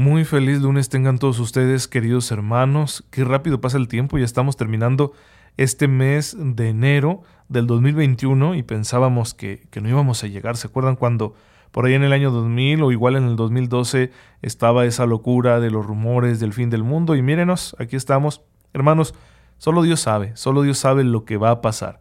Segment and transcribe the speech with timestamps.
[0.00, 3.04] Muy feliz lunes tengan todos ustedes, queridos hermanos.
[3.10, 5.12] Qué rápido pasa el tiempo, ya estamos terminando
[5.58, 10.56] este mes de enero del 2021 y pensábamos que, que, no íbamos a llegar.
[10.56, 11.34] ¿Se acuerdan cuando
[11.70, 15.70] por ahí en el año 2000 o igual en el 2012 estaba esa locura de
[15.70, 17.14] los rumores del fin del mundo?
[17.14, 18.40] Y mírenos, aquí estamos.
[18.72, 19.14] Hermanos,
[19.58, 22.00] solo Dios sabe, solo Dios sabe lo que va a pasar.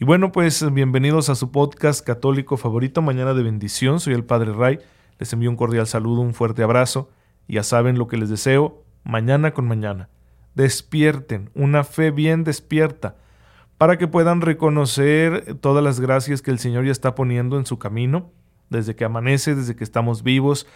[0.00, 4.00] Y bueno, pues bienvenidos a su podcast católico favorito, Mañana de Bendición.
[4.00, 4.80] Soy el Padre Ray.
[5.20, 7.10] Les envío un cordial saludo, un fuerte abrazo.
[7.48, 10.08] Ya saben lo que les deseo mañana con mañana.
[10.54, 13.16] Despierten, una fe bien despierta,
[13.78, 17.78] para que puedan reconocer todas las gracias que el Señor ya está poniendo en su
[17.78, 18.32] camino,
[18.70, 20.66] desde que amanece, desde que estamos vivos,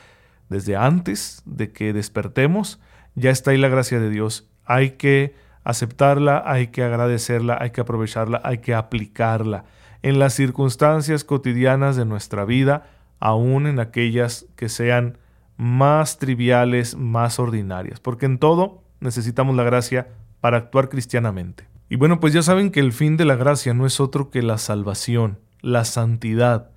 [0.48, 2.80] desde antes de que despertemos,
[3.14, 4.48] ya está ahí la gracia de Dios.
[4.64, 9.64] Hay que aceptarla, hay que agradecerla, hay que aprovecharla, hay que aplicarla
[10.02, 12.86] en las circunstancias cotidianas de nuestra vida,
[13.20, 15.18] aún en aquellas que sean
[15.56, 20.08] más triviales, más ordinarias, porque en todo necesitamos la gracia
[20.40, 21.68] para actuar cristianamente.
[21.88, 24.42] Y bueno, pues ya saben que el fin de la gracia no es otro que
[24.42, 26.70] la salvación, la santidad.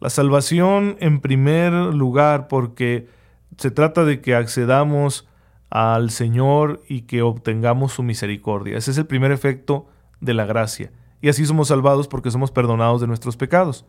[0.00, 3.08] La salvación en primer lugar porque
[3.56, 5.26] se trata de que accedamos
[5.70, 8.76] al Señor y que obtengamos su misericordia.
[8.76, 9.86] Ese es el primer efecto
[10.20, 10.92] de la gracia.
[11.20, 13.84] Y así somos salvados porque somos perdonados de nuestros pecados.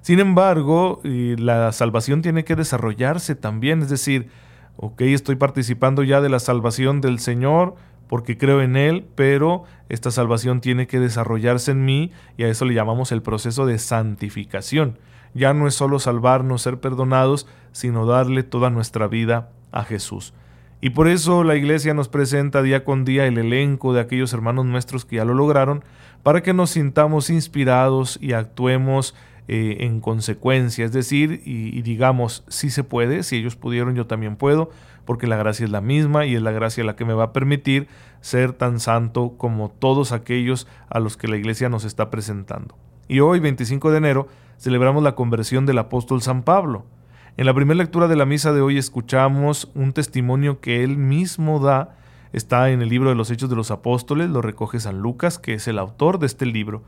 [0.00, 4.28] Sin embargo, la salvación tiene que desarrollarse también, es decir,
[4.76, 7.74] ok, estoy participando ya de la salvación del Señor
[8.08, 12.64] porque creo en Él, pero esta salvación tiene que desarrollarse en mí y a eso
[12.64, 14.98] le llamamos el proceso de santificación.
[15.34, 20.32] Ya no es solo salvarnos, ser perdonados, sino darle toda nuestra vida a Jesús.
[20.80, 24.64] Y por eso la iglesia nos presenta día con día el elenco de aquellos hermanos
[24.64, 25.84] nuestros que ya lo lograron,
[26.22, 29.14] para que nos sintamos inspirados y actuemos
[29.50, 34.36] eh, en consecuencia, es decir, y, digamos, si se puede, si ellos pudieron, yo también
[34.36, 34.68] puedo,
[35.06, 37.32] porque la gracia es la misma y es la gracia la que me va a
[37.32, 37.88] permitir
[38.20, 42.76] ser tan santo como todos aquellos a los que la iglesia nos está presentando.
[43.08, 44.28] Y hoy, 25 de enero,
[44.58, 46.84] celebramos la conversión del apóstol San Pablo.
[47.38, 51.58] En la primera lectura de la misa de hoy escuchamos un testimonio que él mismo
[51.58, 51.96] da,
[52.34, 55.54] está en el libro de los Hechos de los Apóstoles, lo recoge San Lucas, que
[55.54, 56.82] es el autor de este libro,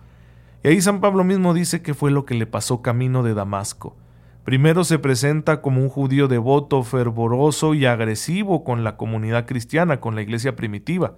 [0.63, 3.97] y ahí San Pablo mismo dice que fue lo que le pasó camino de Damasco.
[4.45, 10.15] Primero se presenta como un judío devoto, fervoroso y agresivo con la comunidad cristiana, con
[10.15, 11.15] la iglesia primitiva,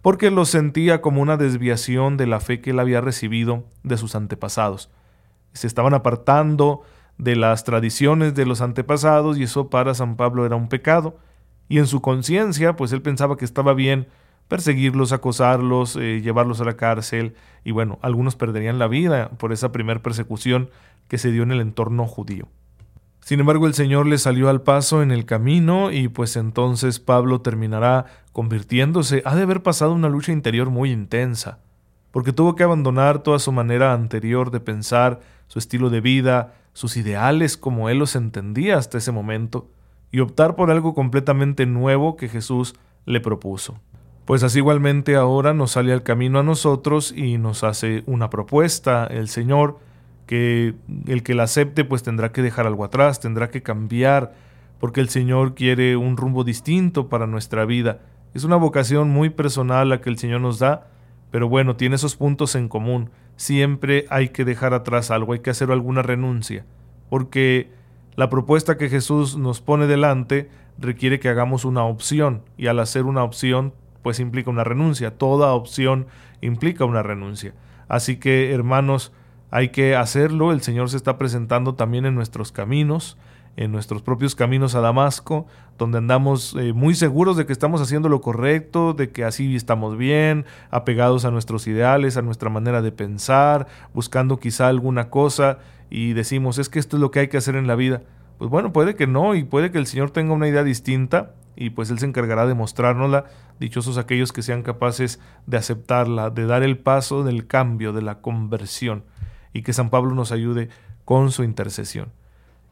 [0.00, 4.14] porque lo sentía como una desviación de la fe que él había recibido de sus
[4.14, 4.90] antepasados.
[5.52, 6.82] Se estaban apartando
[7.18, 11.18] de las tradiciones de los antepasados y eso para San Pablo era un pecado.
[11.68, 14.06] Y en su conciencia, pues él pensaba que estaba bien
[14.48, 19.72] perseguirlos, acosarlos, eh, llevarlos a la cárcel y bueno, algunos perderían la vida por esa
[19.72, 20.70] primera persecución
[21.06, 22.48] que se dio en el entorno judío.
[23.20, 27.42] Sin embargo, el Señor le salió al paso en el camino y pues entonces Pablo
[27.42, 29.22] terminará convirtiéndose.
[29.26, 31.58] Ha de haber pasado una lucha interior muy intensa,
[32.10, 36.96] porque tuvo que abandonar toda su manera anterior de pensar, su estilo de vida, sus
[36.96, 39.68] ideales como él los entendía hasta ese momento,
[40.10, 43.78] y optar por algo completamente nuevo que Jesús le propuso.
[44.28, 49.06] Pues así igualmente ahora nos sale al camino a nosotros y nos hace una propuesta
[49.06, 49.78] el Señor,
[50.26, 50.74] que
[51.06, 54.34] el que la acepte pues tendrá que dejar algo atrás, tendrá que cambiar,
[54.80, 58.00] porque el Señor quiere un rumbo distinto para nuestra vida.
[58.34, 60.88] Es una vocación muy personal la que el Señor nos da,
[61.30, 63.08] pero bueno, tiene esos puntos en común.
[63.36, 66.66] Siempre hay que dejar atrás algo, hay que hacer alguna renuncia,
[67.08, 67.70] porque
[68.14, 73.06] la propuesta que Jesús nos pone delante requiere que hagamos una opción, y al hacer
[73.06, 73.72] una opción
[74.02, 75.16] pues implica una renuncia.
[75.16, 76.06] Toda opción
[76.40, 77.54] implica una renuncia.
[77.88, 79.12] Así que, hermanos,
[79.50, 80.52] hay que hacerlo.
[80.52, 83.16] El Señor se está presentando también en nuestros caminos,
[83.56, 85.46] en nuestros propios caminos a Damasco,
[85.78, 89.96] donde andamos eh, muy seguros de que estamos haciendo lo correcto, de que así estamos
[89.96, 95.58] bien, apegados a nuestros ideales, a nuestra manera de pensar, buscando quizá alguna cosa
[95.90, 98.02] y decimos, es que esto es lo que hay que hacer en la vida.
[98.38, 101.70] Pues bueno, puede que no y puede que el Señor tenga una idea distinta y
[101.70, 103.24] pues Él se encargará de mostrárnosla.
[103.58, 108.20] Dichosos aquellos que sean capaces de aceptarla, de dar el paso del cambio, de la
[108.20, 109.04] conversión.
[109.52, 110.68] y que San Pablo nos ayude
[111.04, 112.12] con su intercesión.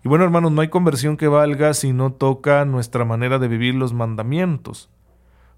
[0.05, 3.75] Y bueno, hermanos, no hay conversión que valga si no toca nuestra manera de vivir
[3.75, 4.89] los mandamientos.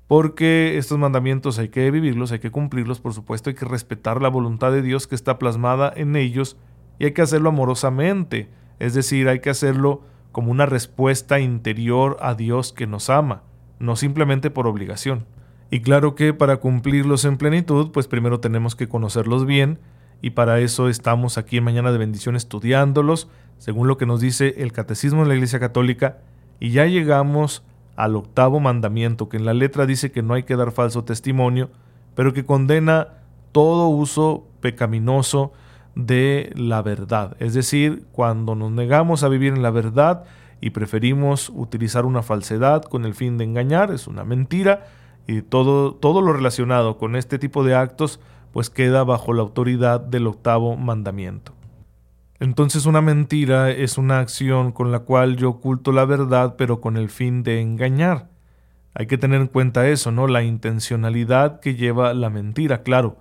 [0.06, 4.31] Porque estos mandamientos hay que vivirlos, hay que cumplirlos, por supuesto, hay que respetar la
[4.31, 6.56] voluntad de Dios que está plasmada en ellos
[6.99, 10.02] y hay que hacerlo amorosamente, es decir, hay que hacerlo
[10.32, 13.42] como una respuesta interior a Dios que nos ama,
[13.78, 15.26] no simplemente por obligación.
[15.70, 19.78] Y claro que para cumplirlos en plenitud, pues primero tenemos que conocerlos bien,
[20.20, 23.28] y para eso estamos aquí en Mañana de Bendición estudiándolos,
[23.58, 26.19] según lo que nos dice el Catecismo de la Iglesia Católica,
[26.60, 27.62] y ya llegamos
[27.96, 31.70] al octavo mandamiento, que en la letra dice que no hay que dar falso testimonio,
[32.14, 33.08] pero que condena
[33.52, 35.52] todo uso pecaminoso
[35.98, 37.36] de la verdad.
[37.40, 40.24] Es decir, cuando nos negamos a vivir en la verdad
[40.60, 44.86] y preferimos utilizar una falsedad con el fin de engañar, es una mentira,
[45.26, 48.20] y todo, todo lo relacionado con este tipo de actos
[48.52, 51.52] pues queda bajo la autoridad del octavo mandamiento.
[52.38, 56.96] Entonces una mentira es una acción con la cual yo oculto la verdad pero con
[56.96, 58.28] el fin de engañar.
[58.94, 60.28] Hay que tener en cuenta eso, ¿no?
[60.28, 63.16] La intencionalidad que lleva la mentira, claro.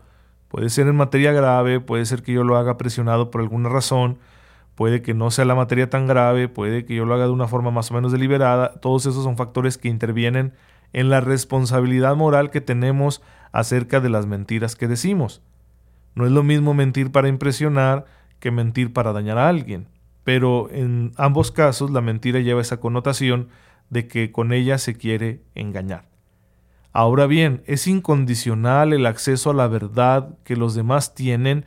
[0.47, 4.17] Puede ser en materia grave, puede ser que yo lo haga presionado por alguna razón,
[4.75, 7.47] puede que no sea la materia tan grave, puede que yo lo haga de una
[7.47, 8.73] forma más o menos deliberada.
[8.79, 10.53] Todos esos son factores que intervienen
[10.93, 13.21] en la responsabilidad moral que tenemos
[13.51, 15.41] acerca de las mentiras que decimos.
[16.15, 18.05] No es lo mismo mentir para impresionar
[18.39, 19.87] que mentir para dañar a alguien,
[20.23, 23.49] pero en ambos casos la mentira lleva esa connotación
[23.89, 26.16] de que con ella se quiere engañar.
[26.97, 31.63] Ahora bien, es incondicional el acceso a la verdad que los demás tienen.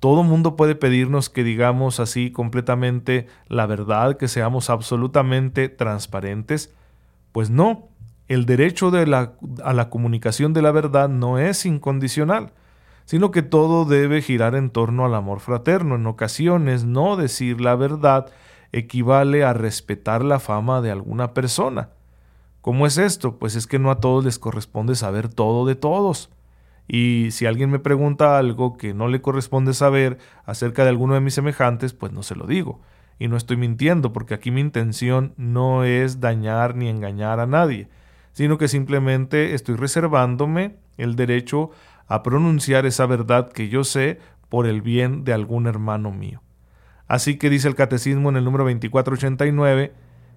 [0.00, 6.74] Todo mundo puede pedirnos que digamos así completamente la verdad, que seamos absolutamente transparentes.
[7.32, 7.88] Pues no,
[8.28, 8.92] el derecho
[9.64, 12.52] a la comunicación de la verdad no es incondicional,
[13.06, 15.94] sino que todo debe girar en torno al amor fraterno.
[15.94, 18.26] En ocasiones, no decir la verdad
[18.72, 21.88] equivale a respetar la fama de alguna persona.
[22.66, 23.38] ¿Cómo es esto?
[23.38, 26.30] Pues es que no a todos les corresponde saber todo de todos.
[26.88, 31.20] Y si alguien me pregunta algo que no le corresponde saber acerca de alguno de
[31.20, 32.80] mis semejantes, pues no se lo digo.
[33.18, 37.88] Y no estoy mintiendo, porque aquí mi intención no es dañar ni engañar a nadie
[38.36, 41.70] sino que simplemente estoy reservándome el derecho
[42.06, 44.18] a pronunciar esa verdad que yo sé
[44.50, 46.42] por el bien de algún hermano mío.
[47.08, 49.94] Así que dice el Catecismo en el número 2489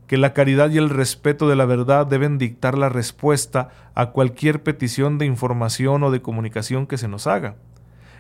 [0.10, 4.64] que la caridad y el respeto de la verdad deben dictar la respuesta a cualquier
[4.64, 7.58] petición de información o de comunicación que se nos haga.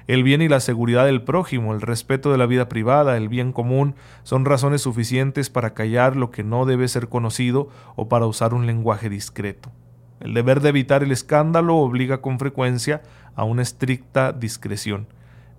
[0.06, 3.52] El bien y la seguridad del prójimo, el respeto de la vida privada, el bien
[3.52, 8.54] común, son razones suficientes para callar lo que no debe ser conocido o para usar
[8.54, 9.72] un lenguaje discreto.
[10.20, 13.02] El deber de evitar el escándalo obliga con frecuencia
[13.34, 15.08] a una estricta discreción.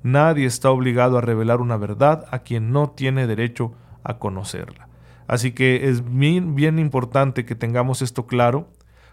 [0.05, 3.75] Nadie está obligado a revelar una verdad a quien no tiene derecho
[4.05, 4.90] a conocerla.
[5.31, 8.67] Así que es bien, bien importante que tengamos esto claro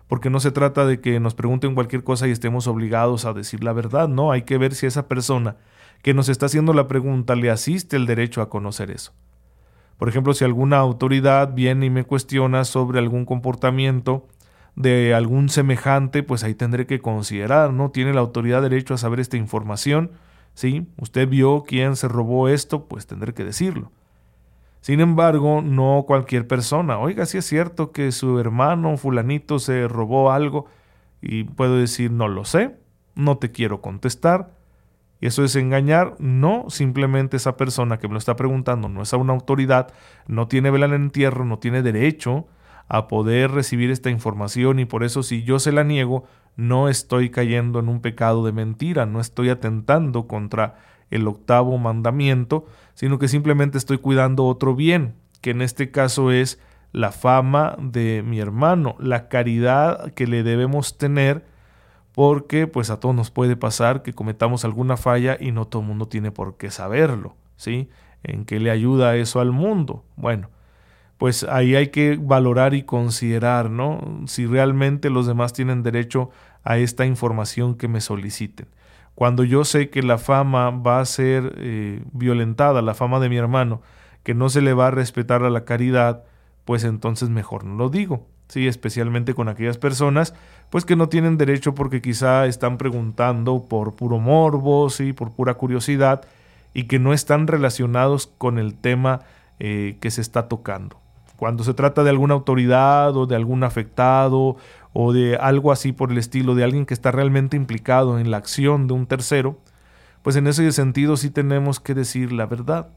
[0.07, 3.63] porque no se trata de que nos pregunten cualquier cosa y estemos obligados a decir
[3.63, 5.57] la verdad, no, hay que ver si esa persona
[6.01, 9.13] que nos está haciendo la pregunta le asiste el derecho a conocer eso.
[9.99, 14.27] Por ejemplo, si alguna autoridad viene y me cuestiona sobre algún comportamiento
[14.75, 17.91] de algún semejante, pues ahí tendré que considerar, ¿no?
[17.91, 20.13] Tiene la autoridad derecho a saber esta información,
[20.55, 20.87] ¿sí?
[20.97, 23.91] Usted vio quién se robó esto, pues tendré que decirlo.
[24.81, 26.97] Sin embargo, no cualquier persona.
[26.99, 30.67] Oiga, si es cierto que su hermano fulanito se robó algo
[31.21, 32.77] y puedo decir no lo sé,
[33.15, 34.51] no te quiero contestar.
[35.19, 36.15] ¿Y eso es engañar?
[36.19, 39.91] No, simplemente esa persona que me lo está preguntando no es a una autoridad,
[40.27, 42.47] no tiene vela en entierro, no tiene derecho
[42.87, 46.25] a poder recibir esta información y por eso si yo se la niego,
[46.55, 50.75] no estoy cayendo en un pecado de mentira, no estoy atentando contra
[51.09, 56.59] el octavo mandamiento, sino que simplemente estoy cuidando otro bien, que en este caso es
[56.91, 61.45] la fama de mi hermano, la caridad que le debemos tener,
[62.13, 65.87] porque pues a todos nos puede pasar que cometamos alguna falla y no todo el
[65.87, 67.89] mundo tiene por qué saberlo, ¿sí?
[68.23, 70.03] ¿En qué le ayuda eso al mundo?
[70.15, 70.49] Bueno,
[71.17, 74.23] pues ahí hay que valorar y considerar, ¿no?
[74.25, 76.31] Si realmente los demás tienen derecho
[76.63, 78.67] a esta información que me soliciten.
[79.17, 83.37] Cuando yo sé que la fama va a ser eh, violentada, la fama de mi
[83.37, 83.81] hermano,
[84.21, 86.23] que no se le va a respetar a la caridad,
[86.65, 88.27] pues entonces mejor no lo digo.
[88.47, 90.35] Sí, especialmente con aquellas personas,
[90.69, 95.55] pues que no tienen derecho porque quizá están preguntando por puro morbo, sí, por pura
[95.55, 96.21] curiosidad,
[96.75, 99.21] y que no están relacionados con el tema
[99.57, 100.99] eh, que se está tocando.
[101.37, 104.57] Cuando se trata de alguna autoridad o de algún afectado
[104.93, 108.37] o de algo así por el estilo, de alguien que está realmente implicado en la
[108.37, 109.59] acción de un tercero,
[110.21, 112.89] pues en ese sentido sí tenemos que decir la verdad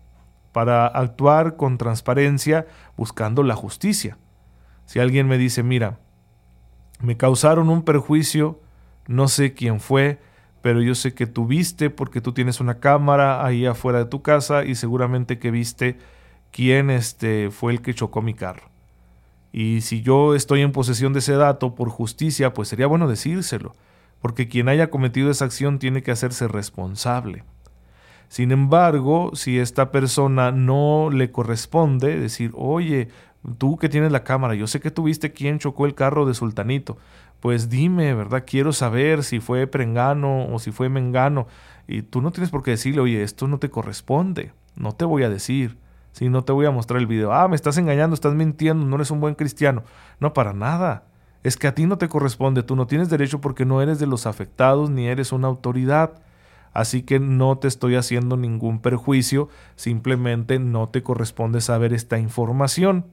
[0.52, 2.66] para actuar con transparencia
[2.97, 4.18] buscando la justicia.
[4.85, 5.99] Si alguien me dice, mira,
[7.00, 8.61] me causaron un perjuicio,
[9.06, 10.18] no sé quién fue,
[10.62, 14.23] pero yo sé que tú viste porque tú tienes una cámara ahí afuera de tu
[14.23, 15.99] casa y seguramente que viste
[16.50, 18.70] quién este fue el que chocó mi carro.
[19.52, 23.75] Y si yo estoy en posesión de ese dato por justicia, pues sería bueno decírselo,
[24.21, 27.45] porque quien haya cometido esa acción tiene que hacerse responsable.
[28.28, 33.09] Sin embargo, si esta persona no le corresponde decir, oye,
[33.59, 36.35] tú que tienes la cámara, yo sé que tú viste quién chocó el carro de
[36.35, 36.97] Sultanito,
[37.40, 38.45] pues dime, ¿verdad?
[38.47, 41.49] Quiero saber si fue Prengano o si fue Mengano.
[41.88, 45.25] Y tú no tienes por qué decirle, oye, esto no te corresponde, no te voy
[45.25, 45.76] a decir.
[46.12, 48.97] Si no te voy a mostrar el video, ah, me estás engañando, estás mintiendo, no
[48.97, 49.85] eres un buen cristiano.
[50.19, 51.05] No, para nada.
[51.43, 54.07] Es que a ti no te corresponde, tú no tienes derecho porque no eres de
[54.07, 56.21] los afectados ni eres una autoridad
[56.73, 63.07] así que no te estoy haciendo ningún perjuicio, simplemente no te corresponde saber esta información.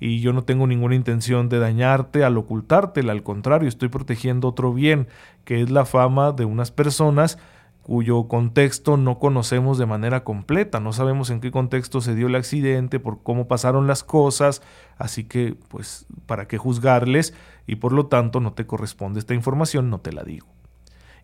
[0.00, 4.74] Y yo no tengo ninguna intención de dañarte al ocultártela, al contrario, estoy protegiendo otro
[4.74, 5.06] bien,
[5.44, 7.38] que es la fama de unas personas
[7.84, 12.34] cuyo contexto no conocemos de manera completa, no sabemos en qué contexto se dio el
[12.34, 14.62] accidente, por cómo pasaron las cosas,
[14.96, 17.34] así que pues para qué juzgarles
[17.66, 20.46] y por lo tanto no te corresponde esta información, no te la digo.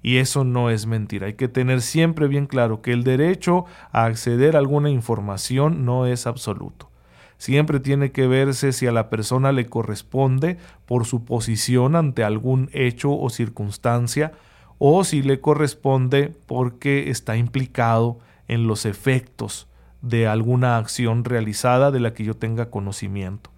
[0.02, 1.28] Y eso no es mentira.
[1.28, 6.04] Hay que tener siempre bien claro que el derecho a acceder a alguna información no
[6.04, 6.90] es absoluto.
[7.38, 12.68] Siempre tiene que verse si a la persona le corresponde por su posición ante algún
[12.74, 14.32] hecho o circunstancia
[14.80, 18.18] o si le corresponde porque está implicado
[18.48, 19.68] en los efectos
[20.02, 23.50] de alguna acción realizada de la que yo tenga conocimiento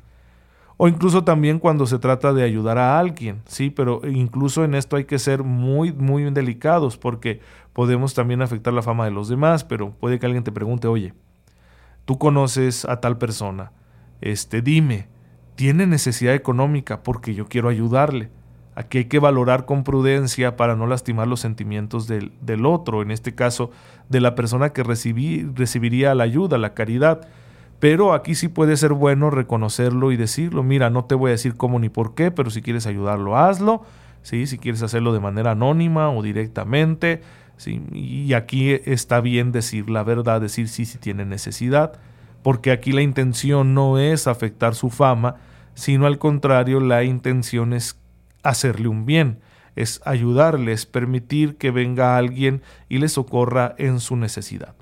[0.84, 4.96] o incluso también cuando se trata de ayudar a alguien, sí, pero incluso en esto
[4.96, 7.38] hay que ser muy, muy delicados porque
[7.72, 11.14] podemos también afectar la fama de los demás, pero puede que alguien te pregunte, oye,
[12.04, 13.70] tú conoces a tal persona,
[14.20, 15.06] este, dime,
[15.54, 17.04] ¿tiene necesidad económica?
[17.04, 18.30] Porque yo quiero ayudarle.
[18.74, 23.10] Aquí hay que valorar con prudencia para no lastimar los sentimientos del, del otro, en
[23.10, 23.70] este caso
[24.08, 27.28] de la persona que recibí, recibiría la ayuda, la caridad
[27.82, 31.56] pero aquí sí puede ser bueno reconocerlo y decirlo, mira, no te voy a decir
[31.56, 33.82] cómo ni por qué, pero si quieres ayudarlo, hazlo,
[34.22, 34.46] ¿sí?
[34.46, 37.22] si quieres hacerlo de manera anónima o directamente,
[37.56, 37.82] ¿sí?
[37.92, 41.94] y aquí está bien decir la verdad, decir sí, si tiene necesidad,
[42.44, 45.38] porque aquí la intención no es afectar su fama,
[45.74, 47.98] sino al contrario, la intención es
[48.42, 49.40] hacerle un bien,
[49.76, 54.74] es ayudarles, permitir que venga alguien y le socorra en su necesidad.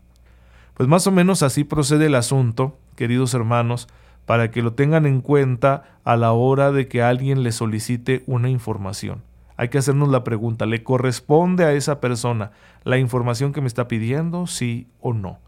[0.74, 3.88] Pues más o menos así procede el asunto, queridos hermanos,
[4.26, 8.48] para que lo tengan en cuenta a la hora de que alguien le solicite una
[8.48, 9.22] información.
[9.56, 12.52] Hay que hacernos la pregunta, ¿le corresponde a esa persona
[12.84, 15.38] la información que me está pidiendo, sí o no?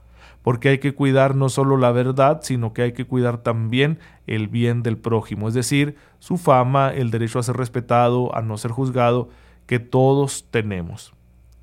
[0.43, 4.49] Porque hay que cuidar no solo la verdad, sino que hay que cuidar también el
[4.49, 8.73] bien del prójimo, es decir, su fama, el derecho a ser respetado, a no ser
[8.73, 9.29] juzgado,
[9.67, 11.15] que todos tenemos.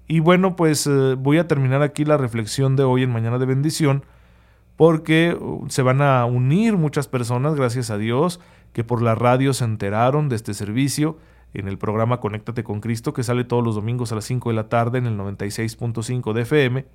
[0.08, 3.46] Y bueno, pues eh, voy a terminar aquí la reflexión de hoy en Mañana de
[3.46, 4.04] Bendición,
[4.76, 8.40] porque uh, se van a unir muchas personas, gracias a Dios,
[8.74, 11.18] que por la radio se enteraron de este servicio
[11.54, 14.56] en el programa Conéctate con Cristo, que sale todos los domingos a las 5 de
[14.56, 16.86] la tarde en el 96.5 de FM.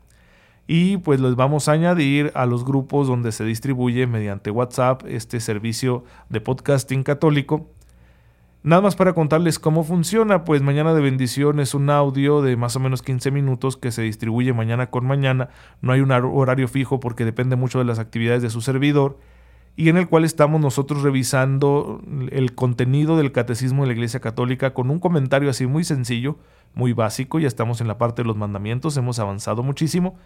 [0.67, 5.41] Y pues les vamos a añadir a los grupos donde se distribuye mediante WhatsApp este
[5.41, 7.69] servicio de podcasting católico
[8.65, 12.75] Nada más para contarles cómo funciona, pues Mañana de Bendición es un audio de más
[12.77, 15.51] o menos 15 minutos que se distribuye mañana con mañana.
[15.83, 19.19] No hay un horario fijo porque depende mucho de las actividades de su servidor
[19.77, 24.73] y en el cual estamos nosotros revisando el contenido del catecismo de la Iglesia Católica
[24.73, 26.39] con un comentario así muy sencillo,
[26.75, 27.39] muy básico.
[27.39, 30.17] Ya estamos en la parte de los mandamientos, hemos avanzado muchísimo.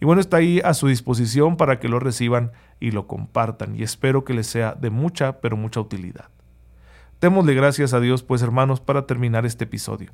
[0.00, 3.76] Y bueno, está ahí a su disposición para que lo reciban y lo compartan.
[3.76, 6.28] Y espero que les sea de mucha, pero mucha utilidad.
[7.20, 10.10] Démosle gracias a Dios, pues hermanos, para terminar este episodio.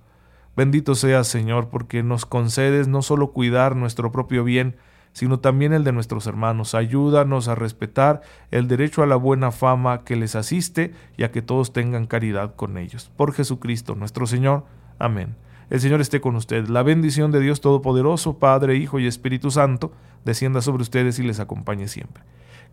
[0.56, 4.76] Bendito sea Señor, porque nos concedes no solo cuidar nuestro propio bien,
[5.12, 6.74] sino también el de nuestros hermanos.
[6.74, 8.20] Ayúdanos a respetar
[8.50, 12.54] el derecho a la buena fama que les asiste y a que todos tengan caridad
[12.54, 13.10] con ellos.
[13.16, 14.64] Por Jesucristo nuestro Señor.
[14.98, 15.34] Amén.
[15.70, 16.68] El Señor esté con ustedes.
[16.68, 19.92] La bendición de Dios Todopoderoso, Padre, Hijo y Espíritu Santo,
[20.24, 22.24] descienda sobre ustedes y les acompañe siempre.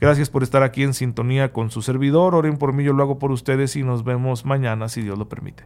[0.02, 2.34] Gracias por estar aquí en sintonía con su servidor.
[2.34, 5.30] Oren por mí, yo lo hago por ustedes y nos vemos mañana si Dios lo
[5.30, 5.64] permite.